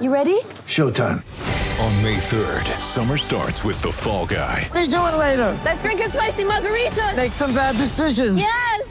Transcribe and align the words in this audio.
You 0.00 0.12
ready? 0.12 0.40
Showtime. 0.74 1.22
On 1.78 2.02
May 2.02 2.16
3rd, 2.16 2.64
summer 2.80 3.16
starts 3.16 3.62
with 3.62 3.80
The 3.80 3.92
Fall 3.92 4.26
Guy. 4.26 4.68
Let's 4.74 4.88
do 4.88 4.96
it 4.96 5.16
later. 5.16 5.56
Let's 5.64 5.84
drink 5.84 6.00
a 6.00 6.08
spicy 6.08 6.42
margarita. 6.42 7.12
Make 7.14 7.30
some 7.30 7.54
bad 7.54 7.76
decisions. 7.76 8.36
Yes. 8.36 8.90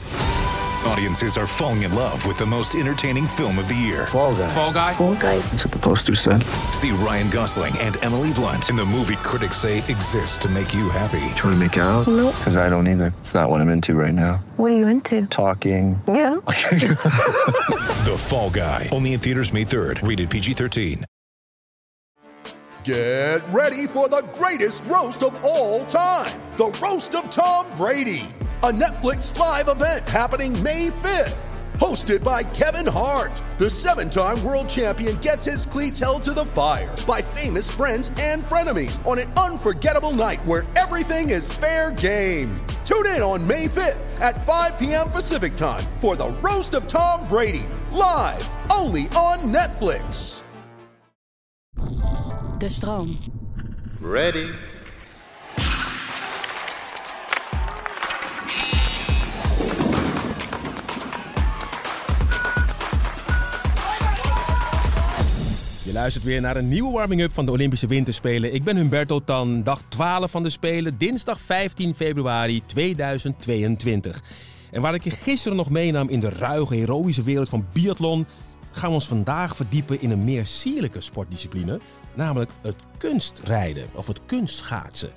Audiences 0.86 1.36
are 1.36 1.46
falling 1.46 1.82
in 1.82 1.94
love 1.94 2.24
with 2.24 2.38
the 2.38 2.46
most 2.46 2.74
entertaining 2.74 3.26
film 3.26 3.58
of 3.58 3.68
the 3.68 3.74
year. 3.74 4.06
Fall 4.06 4.34
guy. 4.34 4.48
Fall 4.48 4.72
guy. 4.72 4.92
Fall 4.92 5.14
guy. 5.16 5.38
That's 5.40 5.66
what 5.66 5.72
the 5.72 5.78
poster 5.78 6.14
said. 6.14 6.42
See 6.72 6.90
Ryan 6.92 7.28
Gosling 7.28 7.76
and 7.78 8.02
Emily 8.02 8.32
Blunt 8.32 8.70
in 8.70 8.76
the 8.76 8.84
movie 8.86 9.16
critics 9.16 9.58
say 9.58 9.78
exists 9.78 10.38
to 10.38 10.48
make 10.48 10.72
you 10.72 10.88
happy. 10.88 11.34
Trying 11.36 11.52
to 11.54 11.58
make 11.58 11.76
it 11.76 11.80
out? 11.80 12.06
Nope. 12.06 12.34
Because 12.38 12.56
I 12.56 12.70
don't 12.70 12.88
either. 12.88 13.12
It's 13.20 13.34
not 13.34 13.50
what 13.50 13.60
I'm 13.60 13.68
into 13.68 13.94
right 13.94 14.14
now. 14.14 14.42
What 14.56 14.72
are 14.72 14.76
you 14.76 14.86
into? 14.88 15.26
Talking. 15.26 16.00
Yeah. 16.08 16.33
The 18.04 18.16
Fall 18.18 18.50
Guy. 18.50 18.90
Only 18.92 19.14
in 19.14 19.20
theaters 19.20 19.52
May 19.52 19.64
3rd. 19.64 20.06
Rated 20.06 20.28
PG-13. 20.28 21.04
Get 22.84 23.40
ready 23.48 23.86
for 23.86 24.10
the 24.10 24.22
greatest 24.34 24.84
roast 24.84 25.22
of 25.22 25.42
all 25.42 25.86
time 25.86 26.38
the 26.56 26.66
Roast 26.82 27.14
of 27.16 27.30
Tom 27.30 27.66
Brady, 27.76 28.26
a 28.62 28.70
Netflix 28.70 29.36
live 29.36 29.68
event 29.68 30.08
happening 30.08 30.62
May 30.62 30.88
5th. 30.88 31.53
Hosted 31.78 32.22
by 32.22 32.44
Kevin 32.44 32.86
Hart, 32.86 33.42
the 33.58 33.68
seven 33.68 34.08
time 34.08 34.42
world 34.44 34.68
champion 34.68 35.16
gets 35.16 35.44
his 35.44 35.66
cleats 35.66 35.98
held 35.98 36.22
to 36.22 36.32
the 36.32 36.44
fire 36.44 36.94
by 37.04 37.20
famous 37.20 37.68
friends 37.68 38.12
and 38.20 38.44
frenemies 38.44 39.04
on 39.04 39.18
an 39.18 39.32
unforgettable 39.32 40.12
night 40.12 40.44
where 40.44 40.64
everything 40.76 41.30
is 41.30 41.52
fair 41.52 41.90
game. 41.90 42.54
Tune 42.84 43.06
in 43.06 43.22
on 43.22 43.44
May 43.44 43.66
5th 43.66 44.20
at 44.20 44.46
5 44.46 44.78
p.m. 44.78 45.10
Pacific 45.10 45.56
time 45.56 45.84
for 46.00 46.14
the 46.14 46.28
Roast 46.44 46.74
of 46.74 46.86
Tom 46.86 47.26
Brady, 47.26 47.66
live 47.90 48.48
only 48.70 49.04
on 49.16 49.38
Netflix. 49.52 50.42
De 52.58 52.70
stroom. 52.70 53.18
Ready. 54.00 54.54
Luistert 65.94 66.24
weer 66.24 66.40
naar 66.40 66.56
een 66.56 66.68
nieuwe 66.68 66.92
warming-up 66.92 67.32
van 67.32 67.46
de 67.46 67.52
Olympische 67.52 67.86
Winterspelen. 67.86 68.54
Ik 68.54 68.64
ben 68.64 68.76
Humberto 68.76 69.20
Tan, 69.24 69.62
dag 69.62 69.82
12 69.88 70.30
van 70.30 70.42
de 70.42 70.50
Spelen, 70.50 70.98
dinsdag 70.98 71.40
15 71.40 71.94
februari 71.94 72.62
2022. 72.66 74.22
En 74.70 74.80
waar 74.80 74.94
ik 74.94 75.04
je 75.04 75.10
gisteren 75.10 75.56
nog 75.56 75.70
meenam 75.70 76.08
in 76.08 76.20
de 76.20 76.28
ruige, 76.28 76.74
heroïsche 76.74 77.22
wereld 77.22 77.48
van 77.48 77.66
biathlon, 77.72 78.26
gaan 78.70 78.88
we 78.88 78.94
ons 78.94 79.06
vandaag 79.06 79.56
verdiepen 79.56 80.00
in 80.00 80.10
een 80.10 80.24
meer 80.24 80.46
sierlijke 80.46 81.00
sportdiscipline, 81.00 81.80
namelijk 82.14 82.50
het 82.62 82.76
kunstrijden 82.98 83.88
of 83.92 84.06
het 84.06 84.20
kunstschaatsen. 84.26 85.10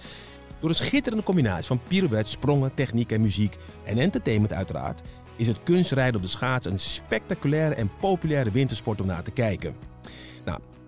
Door 0.59 0.69
een 0.69 0.75
schitterende 0.75 1.23
combinatie 1.23 1.67
van 1.67 1.81
pirouettes, 1.87 2.31
sprongen, 2.31 2.73
techniek 2.73 3.11
en 3.11 3.21
muziek 3.21 3.55
en 3.83 3.97
entertainment 3.97 4.53
uiteraard, 4.53 5.01
is 5.35 5.47
het 5.47 5.63
kunstrijden 5.63 6.15
op 6.15 6.21
de 6.21 6.27
schaats 6.27 6.65
een 6.65 6.79
spectaculaire 6.79 7.75
en 7.75 7.91
populaire 7.99 8.51
wintersport 8.51 9.01
om 9.01 9.07
naar 9.07 9.23
te 9.23 9.31
kijken. 9.31 9.96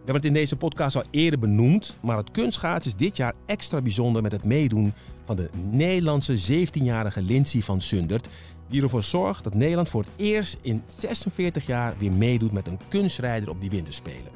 Hebben 0.09 0.27
het 0.29 0.37
in 0.37 0.43
deze 0.43 0.55
podcast 0.55 0.95
al 0.95 1.03
eerder 1.11 1.39
benoemd, 1.39 1.97
maar 2.01 2.17
het 2.17 2.31
kunstschaatsen 2.31 2.91
is 2.91 2.97
dit 2.97 3.17
jaar 3.17 3.33
extra 3.45 3.81
bijzonder 3.81 4.21
met 4.21 4.31
het 4.31 4.43
meedoen 4.43 4.93
van 5.25 5.35
de 5.35 5.49
Nederlandse 5.71 6.65
17-jarige 6.65 7.21
Lindsay 7.21 7.61
van 7.61 7.81
Sundert, 7.81 8.27
die 8.69 8.81
ervoor 8.81 9.03
zorgt 9.03 9.43
dat 9.43 9.53
Nederland 9.53 9.89
voor 9.89 10.01
het 10.01 10.11
eerst 10.15 10.57
in 10.61 10.83
46 10.87 11.65
jaar 11.65 11.93
weer 11.97 12.11
meedoet 12.11 12.51
met 12.51 12.67
een 12.67 12.79
kunstrijder 12.87 13.49
op 13.49 13.61
die 13.61 13.69
winterspelen. 13.69 14.31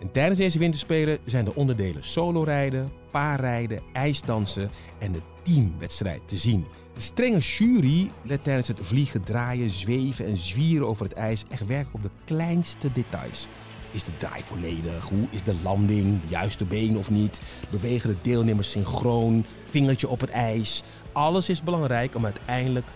En 0.00 0.12
tijdens 0.12 0.38
deze 0.38 0.58
winterspelen 0.58 1.18
zijn 1.24 1.44
de 1.44 1.54
onderdelen 1.54 2.04
solorijden, 2.04 2.90
paarrijden, 3.10 3.82
ijsdansen 3.92 4.70
en 4.98 5.12
de 5.12 5.20
teamwedstrijd 5.42 6.28
te 6.28 6.36
zien. 6.36 6.64
De 6.94 7.00
strenge 7.00 7.38
jury 7.38 8.10
let 8.22 8.44
tijdens 8.44 8.68
het 8.68 8.78
vliegen, 8.82 9.22
draaien, 9.22 9.70
zweven 9.70 10.26
en 10.26 10.36
zwieren 10.36 10.88
over 10.88 11.04
het 11.04 11.14
ijs 11.14 11.44
echt 11.48 11.66
werken 11.66 11.94
op 11.94 12.02
de 12.02 12.10
kleinste 12.24 12.92
details. 12.92 13.48
Is 13.90 14.04
de 14.04 14.16
draai 14.16 14.42
volledig? 14.42 15.08
Hoe 15.08 15.26
is 15.30 15.42
de 15.42 15.54
landing? 15.62 16.20
Juiste 16.26 16.64
been 16.64 16.96
of 16.96 17.10
niet? 17.10 17.42
Bewegen 17.70 18.10
de 18.10 18.16
deelnemers 18.22 18.70
synchroon? 18.70 19.44
Vingertje 19.70 20.08
op 20.08 20.20
het 20.20 20.30
ijs? 20.30 20.82
Alles 21.12 21.48
is 21.48 21.62
belangrijk 21.62 22.14
om 22.14 22.24
uiteindelijk 22.24 22.86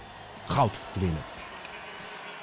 goud 0.47 0.81
te 0.93 1.01
winnen. 1.01 1.23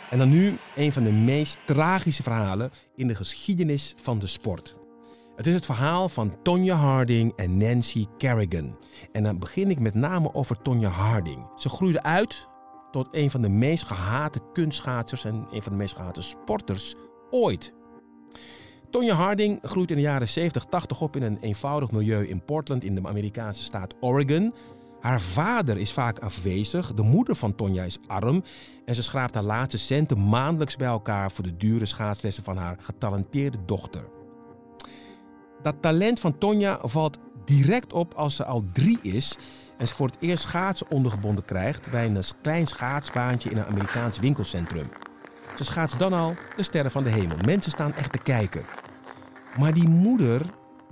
En 0.09 0.18
dan 0.18 0.30
nu 0.30 0.58
een 0.75 0.94
van 0.94 1.03
de 1.03 1.12
meest 1.12 1.58
tragische 1.66 2.24
verhalen 2.24 2.72
in 2.96 3.08
de 3.08 3.16
geschiedenis 3.16 3.96
van 4.02 4.19
de 4.19 4.28
sport. 4.28 4.75
Het 5.36 5.48
is 5.48 5.54
het 5.54 5.66
verhaal 5.66 6.10
van 6.10 6.36
Tonya 6.44 6.76
Harding 6.76 7.34
en 7.36 7.58
Nancy 7.58 8.06
Kerrigan. 8.18 8.78
En 9.12 9.24
dan 9.24 9.40
begin 9.40 9.70
ik 9.70 9.80
met 9.80 9.94
name 9.94 10.34
over 10.34 10.62
Tonya 10.62 10.90
Harding. 10.90 11.48
Ze 11.56 11.70
groeide 11.70 12.04
uit 12.04 12.48
tot 12.92 13.08
een 13.12 13.32
van 13.32 13.42
de 13.42 13.50
meest 13.50 13.84
gehate 13.84 14.40
kunstschaatsers 14.54 15.26
en 15.26 15.48
een 15.52 15.62
van 15.62 15.72
de 15.72 15.78
meest 15.78 15.96
gehate 15.96 16.22
sporters 16.22 16.96
ooit. 17.32 17.74
Tonya 18.90 19.16
Harding 19.16 19.60
groeit 19.62 19.90
in 19.90 19.96
de 19.96 20.02
jaren 20.02 20.30
70, 20.30 20.66
80 20.66 21.02
op 21.02 21.16
in 21.16 21.24
een 21.24 21.38
eenvoudig 21.42 21.92
milieu 21.92 22.28
in 22.28 22.46
Portland 22.46 22.84
in 22.84 22.96
de 22.96 23.08
Amerikaanse 23.08 23.64
staat 23.64 23.94
Oregon. 24.00 24.54
Haar 25.00 25.22
vader 25.22 25.78
is 25.78 25.94
vaak 25.94 26.20
afwezig, 26.20 26.94
de 26.94 27.04
moeder 27.04 27.36
van 27.36 27.56
Tonya 27.56 27.84
is 27.84 28.00
arm 28.08 28.44
en 28.86 28.96
ze 28.96 29.04
schraapt 29.04 29.34
haar 29.34 29.44
laatste 29.44 29.78
centen 29.78 30.30
maandelijks 30.30 30.76
bij 30.76 30.88
elkaar 30.88 31.32
voor 31.32 31.44
de 31.44 31.58
dure 31.58 31.86
schaatslessen 31.86 32.44
van 32.44 32.58
haar 32.58 32.78
getalenteerde 32.80 33.58
dochter. 33.66 34.12
Dat 35.63 35.75
talent 35.81 36.19
van 36.19 36.38
Tonya 36.38 36.79
valt 36.81 37.18
direct 37.46 37.94
op 37.94 38.13
als 38.13 38.35
ze 38.35 38.46
al 38.46 38.63
drie 38.74 39.00
is 39.01 39.38
en 39.78 39.88
ze 39.88 39.94
voor 39.94 40.07
het 40.07 40.18
eerst 40.19 40.44
schaatsen 40.44 40.90
ondergebonden 40.90 41.46
krijgt 41.46 41.91
bij 41.91 42.06
een 42.06 42.24
klein 42.41 42.68
schaatsbaantje 42.68 43.50
in 43.50 43.57
een 43.57 43.66
Amerikaans 43.66 44.19
winkelcentrum. 44.19 44.88
Ze 45.56 45.63
schaatst 45.63 46.00
dan 46.00 46.13
al 46.13 46.34
de 46.56 46.63
sterren 46.63 46.91
van 46.91 47.03
de 47.03 47.09
hemel. 47.09 47.38
Mensen 47.46 47.72
staan 47.72 47.94
echt 47.94 48.12
te 48.12 48.18
kijken. 48.18 48.66
Maar 49.57 49.74
die 49.74 49.88
moeder, 49.88 50.41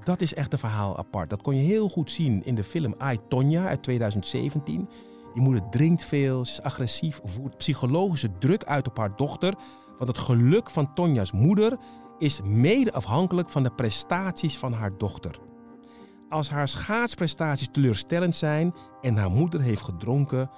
dat 0.03 0.21
is 0.21 0.33
echt 0.33 0.53
een 0.53 0.59
verhaal 0.59 0.97
apart. 0.97 1.29
Dat 1.29 1.41
kon 1.41 1.55
je 1.55 1.63
heel 1.63 1.89
goed 1.89 2.11
zien 2.11 2.43
in 2.43 2.55
de 2.55 2.63
film 2.63 2.95
I, 3.11 3.19
Tonya 3.27 3.67
uit 3.67 3.83
2017. 3.83 4.89
Die 5.33 5.43
moeder 5.43 5.69
drinkt 5.69 6.03
veel, 6.03 6.41
is 6.41 6.61
agressief, 6.61 7.19
voert 7.23 7.57
psychologische 7.57 8.37
druk 8.37 8.63
uit 8.63 8.87
op 8.87 8.97
haar 8.97 9.15
dochter. 9.15 9.53
Want 9.97 10.09
het 10.09 10.25
geluk 10.25 10.69
van 10.69 10.93
Tonja's 10.93 11.31
moeder 11.31 11.77
is 12.21 12.41
mede 12.41 12.93
afhankelijk 12.93 13.49
van 13.49 13.63
de 13.63 13.71
prestaties 13.71 14.57
van 14.57 14.73
haar 14.73 14.97
dochter. 14.97 15.39
Als 16.29 16.49
haar 16.49 16.67
schaatsprestaties 16.67 17.69
teleurstellend 17.71 18.35
zijn 18.35 18.73
en 19.01 19.17
haar 19.17 19.31
moeder 19.31 19.61
heeft 19.61 19.81
gedronken, 19.81 20.49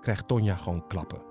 krijgt 0.00 0.28
Tonja 0.28 0.56
gewoon 0.56 0.86
klappen. 0.86 1.22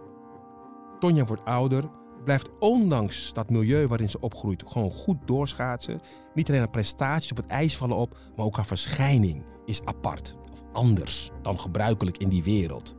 Tonja 0.99 1.23
wordt 1.23 1.45
ouder, 1.45 1.89
blijft 2.23 2.49
ondanks 2.59 3.33
dat 3.33 3.49
milieu 3.49 3.87
waarin 3.87 4.09
ze 4.09 4.19
opgroeit 4.19 4.63
gewoon 4.67 4.91
goed 4.91 5.17
doorschaatsen. 5.25 6.01
Niet 6.33 6.47
alleen 6.47 6.59
haar 6.59 6.69
prestaties 6.69 7.31
op 7.31 7.37
het 7.37 7.47
ijs 7.47 7.77
vallen 7.77 7.97
op, 7.97 8.17
maar 8.35 8.45
ook 8.45 8.55
haar 8.55 8.65
verschijning 8.65 9.45
is 9.65 9.81
apart 9.85 10.35
of 10.51 10.61
anders 10.73 11.31
dan 11.41 11.59
gebruikelijk 11.59 12.17
in 12.17 12.29
die 12.29 12.43
wereld. 12.43 12.98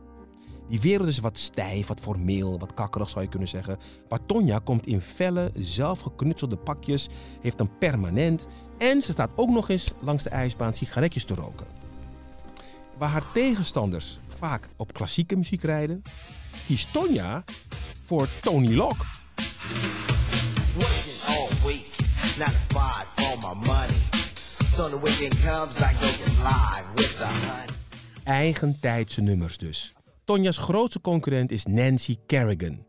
Die 0.71 0.81
wereld 0.81 1.07
is 1.07 1.19
wat 1.19 1.37
stijf, 1.37 1.87
wat 1.87 1.99
formeel, 1.99 2.59
wat 2.59 2.73
kakkerig 2.73 3.09
zou 3.09 3.23
je 3.23 3.29
kunnen 3.29 3.47
zeggen. 3.47 3.77
Maar 4.09 4.25
Tonja 4.25 4.59
komt 4.59 4.87
in 4.87 5.01
felle, 5.01 5.51
zelfgeknutselde 5.53 6.57
pakjes, 6.57 7.09
heeft 7.41 7.59
een 7.59 7.77
permanent 7.77 8.47
en 8.77 9.01
ze 9.01 9.11
staat 9.11 9.29
ook 9.35 9.49
nog 9.49 9.69
eens 9.69 9.91
langs 9.99 10.23
de 10.23 10.29
ijsbaan 10.29 10.73
sigaretjes 10.73 11.25
te 11.25 11.35
roken. 11.35 11.67
Waar 12.97 13.09
haar 13.09 13.31
tegenstanders 13.33 14.19
vaak 14.37 14.69
op 14.75 14.93
klassieke 14.93 15.35
muziek 15.35 15.63
rijden, 15.63 16.01
kiest 16.65 16.93
Tonja 16.93 17.43
voor 18.05 18.27
Tony 18.41 18.73
Locke. 18.73 19.05
Working 20.73 21.21
all 21.27 21.49
week, 21.65 21.95
nine 22.37 22.51
to 22.67 22.79
five 22.79 23.05
for 23.15 23.37
my 23.37 23.67
money. 23.67 23.99
So 24.75 24.89
the 24.89 24.99
weekend 25.03 25.41
comes, 25.41 25.77
I 25.77 25.93
go 25.99 26.07
get 26.07 26.37
live 26.37 26.85
with 26.95 27.17
the 27.17 27.25
honey. 27.25 27.69
Eigentijdse 28.23 29.21
nummers 29.21 29.57
dus. 29.57 29.93
Tonja's 30.25 30.57
grootste 30.57 31.01
concurrent 31.01 31.51
is 31.51 31.65
Nancy 31.65 32.15
Kerrigan. 32.25 32.85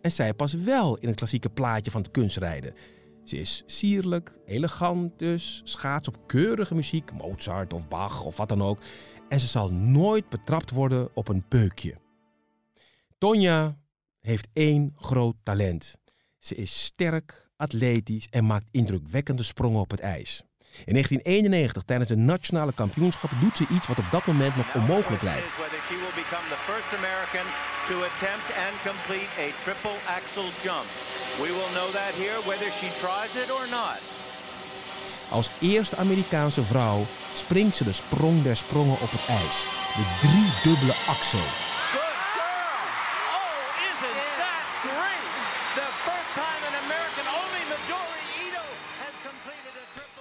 En 0.00 0.12
zij 0.12 0.34
past 0.34 0.64
wel 0.64 0.96
in 0.96 1.08
het 1.08 1.16
klassieke 1.16 1.50
plaatje 1.50 1.90
van 1.90 2.02
het 2.02 2.10
kunstrijden. 2.10 2.74
Ze 3.24 3.38
is 3.38 3.62
sierlijk, 3.66 4.32
elegant 4.46 5.18
dus, 5.18 5.60
schaats 5.64 6.08
op 6.08 6.26
keurige 6.26 6.74
muziek, 6.74 7.12
Mozart 7.12 7.72
of 7.72 7.88
Bach 7.88 8.24
of 8.24 8.36
wat 8.36 8.48
dan 8.48 8.62
ook. 8.62 8.78
En 9.28 9.40
ze 9.40 9.46
zal 9.46 9.72
nooit 9.72 10.28
betrapt 10.28 10.70
worden 10.70 11.08
op 11.14 11.28
een 11.28 11.48
peukje. 11.48 11.96
Tonja 13.18 13.78
heeft 14.20 14.48
één 14.52 14.92
groot 14.96 15.36
talent. 15.42 15.98
Ze 16.38 16.54
is 16.54 16.82
sterk, 16.82 17.50
atletisch 17.56 18.28
en 18.30 18.46
maakt 18.46 18.68
indrukwekkende 18.70 19.42
sprongen 19.42 19.80
op 19.80 19.90
het 19.90 20.00
ijs. 20.00 20.42
In 20.84 20.92
1991, 20.92 21.82
tijdens 21.82 22.08
de 22.08 22.16
nationale 22.16 22.72
kampioenschappen, 22.72 23.40
doet 23.40 23.56
ze 23.56 23.66
iets 23.70 23.86
wat 23.86 23.98
op 23.98 24.10
dat 24.10 24.26
moment 24.26 24.56
nog 24.56 24.74
onmogelijk 24.74 25.22
lijkt. 25.22 25.46
Als 35.30 35.50
eerste 35.60 35.96
Amerikaanse 35.96 36.64
vrouw 36.64 37.06
springt 37.32 37.76
ze 37.76 37.84
de 37.84 37.92
sprong 37.92 38.42
der 38.42 38.56
sprongen 38.56 39.00
op 39.00 39.10
het 39.10 39.26
ijs. 39.26 39.64
De 39.96 40.06
driedubbele 40.20 40.94
axel. 41.06 41.46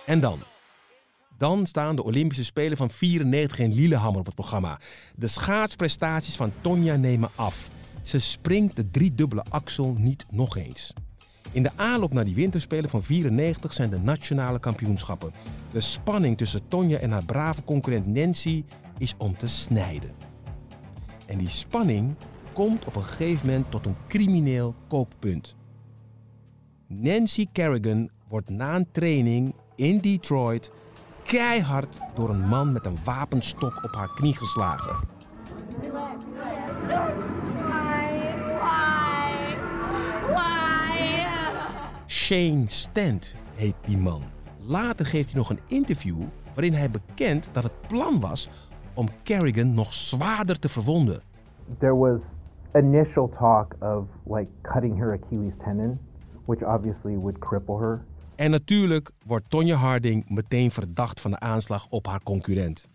En 0.08 0.20
dan? 0.20 0.40
Dan 1.38 1.66
staan 1.66 1.96
de 1.96 2.04
Olympische 2.04 2.44
Spelen 2.44 2.78
van 2.78 2.90
94 2.90 3.60
in 3.60 3.74
Lillehammer 3.74 4.20
op 4.20 4.26
het 4.26 4.36
programma. 4.36 4.80
De 5.16 5.28
schaatsprestaties 5.28 6.36
van 6.36 6.52
Tonja 6.62 6.96
nemen 6.96 7.30
af. 7.36 7.70
Ze 8.02 8.20
springt 8.20 8.76
de 8.76 8.90
driedubbele 8.90 9.46
axel 9.50 9.96
niet 9.98 10.26
nog 10.30 10.58
eens. 10.58 10.94
In 11.52 11.64
de 11.64 11.72
aanloop 11.76 12.14
naar 12.14 12.26
die 12.26 12.36
winterspelen 12.36 12.90
van 12.90 13.04
94 13.04 13.74
zijn 13.74 13.90
de 13.90 14.00
nationale 14.00 14.60
kampioenschappen. 14.60 15.32
De 15.72 15.80
spanning 15.80 16.38
tussen 16.38 16.68
Tonja 16.68 16.98
en 16.98 17.12
haar 17.12 17.26
brave 17.26 17.64
concurrent 17.64 18.08
Nancy 18.08 18.64
is 18.98 19.14
om 19.18 19.38
te 19.38 19.48
snijden. 19.48 20.12
En 21.26 21.38
die 21.38 21.50
spanning 21.50 22.16
komt 22.54 22.86
op 22.86 22.96
een 22.96 23.04
gegeven 23.04 23.48
moment 23.48 23.72
tot 23.72 23.86
een 23.86 23.98
crimineel 24.08 24.76
kookpunt. 24.88 25.56
Nancy 26.88 27.48
Kerrigan 27.52 28.10
wordt 28.28 28.50
na 28.50 28.76
een 28.76 28.92
training 28.92 29.54
in 29.78 30.00
Detroit 30.00 30.72
keihard 31.24 32.00
door 32.16 32.30
een 32.30 32.48
man 32.48 32.72
met 32.72 32.86
een 32.86 32.98
wapenstok 33.04 33.84
op 33.84 33.96
haar 33.96 34.14
knie 34.16 34.36
geslagen. 34.36 34.96
Shane 42.08 42.64
Stent 42.66 43.36
heet 43.56 43.76
die 43.86 43.98
man. 43.98 44.22
Later 44.66 45.06
geeft 45.06 45.32
hij 45.32 45.40
nog 45.40 45.50
een 45.50 45.60
interview 45.68 46.18
waarin 46.54 46.74
hij 46.74 46.90
bekent 46.92 47.50
dat 47.52 47.64
het 47.64 47.88
plan 47.88 48.20
was 48.20 48.50
om 48.94 49.08
Kerrigan 49.24 49.74
nog 49.74 49.94
zwaarder 49.94 50.60
te 50.60 50.70
verwonden. 50.70 51.22
there 51.80 51.96
was 51.96 52.20
initial 52.76 53.30
talk 53.40 53.76
of 53.82 54.08
like 54.26 54.48
cutting 54.64 54.98
her 54.98 55.14
Achilles 55.14 55.54
tendon, 55.64 56.00
which 56.46 56.64
obviously 56.64 57.18
would 57.18 57.40
cripple 57.40 57.78
her. 57.80 58.06
En 58.38 58.52
natuurlijk 58.52 59.12
wordt 59.26 59.50
Tonya 59.50 59.76
Harding 59.76 60.30
meteen 60.30 60.72
verdacht 60.72 61.22
van 61.22 61.32
de 61.32 61.40
aanslag 61.40 61.88
op 61.90 62.08
haar 62.08 62.24
concurrent. 62.24 62.88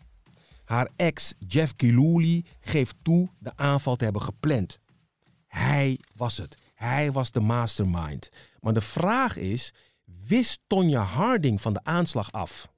Haar 0.65 0.91
ex 0.97 1.35
Jeff 1.47 1.75
Gillooly 1.77 2.45
geeft 2.61 2.97
toe 3.03 3.29
de 3.39 3.53
aanval 3.57 3.97
te 3.97 4.05
hebben 4.05 4.23
gepland. 4.23 4.79
Hij 5.47 5.99
was 6.17 6.37
het. 6.37 6.59
Hij 6.75 7.13
was 7.13 7.31
de 7.31 7.41
mastermind. 7.41 8.31
Maar 8.61 8.73
de 8.73 8.81
vraag 8.81 9.37
is, 9.37 9.73
wist 10.27 10.61
Tonya 10.67 11.03
Harding 11.03 11.61
van 11.61 11.73
de 11.73 11.85
aanslag 11.85 12.33
af? 12.33 12.69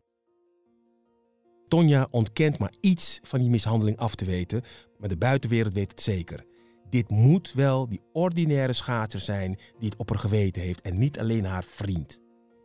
Tonya 1.68 2.06
ontkent 2.10 2.58
maar 2.58 2.72
iets 2.80 3.20
van 3.22 3.38
die 3.38 3.50
mishandeling 3.50 3.98
af 3.98 4.14
te 4.14 4.24
weten, 4.24 4.62
maar 4.98 5.08
de 5.08 5.16
buitenwereld 5.16 5.74
weet 5.74 5.90
het 5.90 6.00
zeker. 6.00 6.44
Dit 6.90 7.10
moet 7.10 7.52
wel 7.52 7.88
die 7.88 8.00
ordinaire 8.12 8.72
schaatser 8.72 9.20
zijn 9.20 9.58
die 9.78 9.88
het 9.88 9.98
op 9.98 10.08
haar 10.08 10.18
geweten 10.18 10.62
heeft 10.62 10.80
en 10.80 10.98
niet 10.98 11.18
alleen 11.18 11.44
haar 11.44 11.64
vriend. 11.64 12.22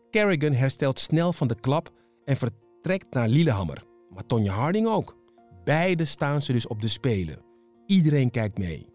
Kerrigan 0.09 0.53
herstelt 0.53 0.99
snel 0.99 1.33
van 1.33 1.47
de 1.47 1.59
klap 1.59 1.91
en 2.25 2.37
vertrekt 2.37 3.13
naar 3.13 3.27
Lillehammer. 3.27 3.83
Maar 4.13 4.25
Tonya 4.25 4.53
Harding 4.53 4.87
ook. 4.87 5.17
Beide 5.63 6.05
staan 6.05 6.41
ze 6.41 6.51
dus 6.51 6.67
op 6.67 6.81
de 6.81 6.87
Spelen. 6.87 7.41
Iedereen 7.85 8.31
kijkt 8.31 8.57
mee. 8.57 8.87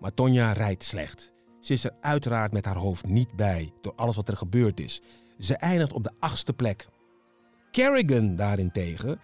Maar 0.00 0.14
Tonya 0.14 0.52
rijdt 0.52 0.84
slecht. 0.84 1.32
Ze 1.60 1.72
is 1.72 1.84
er 1.84 1.96
uiteraard 2.00 2.52
met 2.52 2.64
haar 2.64 2.76
hoofd 2.76 3.06
niet 3.06 3.36
bij 3.36 3.72
door 3.80 3.92
alles 3.96 4.16
wat 4.16 4.28
er 4.28 4.36
gebeurd 4.36 4.80
is. 4.80 5.02
Ze 5.38 5.56
eindigt 5.56 5.92
op 5.92 6.04
de 6.04 6.12
achtste 6.18 6.52
plek. 6.52 6.88
Kerrigan 7.70 8.36
daarentegen, 8.36 9.20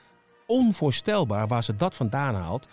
onvoorstelbaar 0.46 1.46
waar 1.48 1.64
ze 1.64 1.76
dat 1.76 1.94
vandaan 1.94 2.34
haalt, 2.34 2.68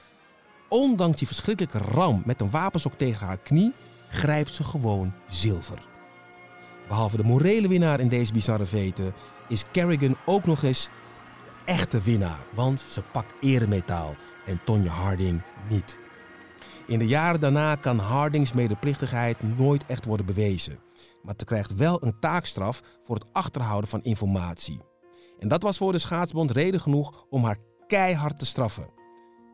ondanks 0.69 1.17
die 1.17 1.27
verschrikkelijke 1.27 1.77
ram 1.77 2.21
met 2.25 2.41
een 2.41 2.49
wapenstok 2.49 2.93
tegen 2.93 3.27
haar 3.27 3.39
knie, 3.39 3.73
grijpt 4.07 4.53
ze 4.53 4.63
gewoon 4.63 5.13
zilver. 5.27 5.88
Behalve 6.89 7.17
de 7.17 7.23
morele 7.23 7.67
winnaar 7.67 7.99
in 7.99 8.07
deze 8.07 8.33
bizarre 8.33 8.65
vete, 8.65 9.13
is 9.47 9.63
Kerrigan 9.71 10.17
ook 10.25 10.45
nog 10.45 10.63
eens 10.63 10.83
de 10.83 11.49
echte 11.65 12.01
winnaar, 12.01 12.39
want 12.53 12.81
ze 12.81 13.01
pakt 13.01 13.33
eremetaal 13.41 14.15
en 14.45 14.61
Tonya 14.65 14.91
Harding 14.91 15.41
niet. 15.69 15.97
In 16.87 16.99
de 16.99 17.07
jaren 17.07 17.39
daarna 17.39 17.75
kan 17.75 17.99
Hardings 17.99 18.53
medeplichtigheid 18.53 19.57
nooit 19.57 19.85
echt 19.85 20.05
worden 20.05 20.25
bewezen, 20.25 20.79
maar 21.23 21.33
ze 21.37 21.45
krijgt 21.45 21.75
wel 21.75 22.03
een 22.03 22.19
taakstraf 22.19 22.81
voor 23.03 23.15
het 23.15 23.29
achterhouden 23.31 23.89
van 23.89 24.03
informatie. 24.03 24.81
En 25.39 25.47
dat 25.47 25.63
was 25.63 25.77
voor 25.77 25.91
de 25.91 25.99
schaatsbond 25.99 26.51
reden 26.51 26.79
genoeg 26.79 27.25
om 27.29 27.43
haar 27.43 27.57
keihard 27.87 28.39
te 28.39 28.45
straffen. 28.45 28.89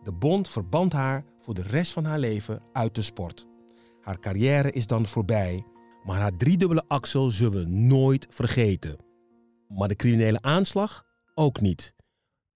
De 0.04 0.14
bond 0.14 0.50
verband 0.50 0.94
haar 0.94 1.26
voor 1.40 1.54
de 1.54 1.64
rest 1.64 1.92
van 1.92 2.06
haar 2.06 2.20
leven 2.20 2.62
uit 2.74 2.96
de 2.96 3.02
sport. 3.02 3.48
Haar 4.02 4.20
carrière 4.20 4.72
is 4.72 4.88
dan 4.88 5.08
voorbij, 5.08 5.66
maar 6.06 6.20
haar 6.20 6.38
driedubbele 6.38 6.84
axel 6.88 7.32
zullen 7.32 7.64
we 7.64 7.70
nooit 7.70 8.28
vergeten. 8.30 8.98
Maar 9.68 9.88
de 9.88 9.96
criminele 9.96 10.42
aanslag 10.42 11.06
ook 11.34 11.62
niet. 11.62 11.94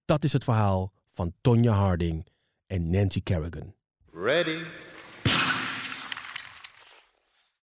Dat 0.04 0.24
is 0.24 0.32
het 0.32 0.44
verhaal 0.44 0.92
van 1.12 1.32
Tonya 1.40 1.72
Harding 1.72 2.26
en 2.66 2.90
Nancy 2.90 3.22
Kerrigan. 3.22 3.74
Ready. 4.12 4.58